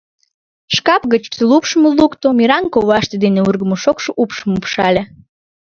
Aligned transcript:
Шкап 0.75 1.03
гыч 1.13 1.23
тулупшым 1.35 1.83
лукто, 1.99 2.27
мераҥ 2.37 2.65
коваште 2.73 3.15
дене 3.23 3.39
ургымо 3.47 3.77
шокшо 3.83 4.11
упшым 4.21 4.51
упшале. 4.57 5.03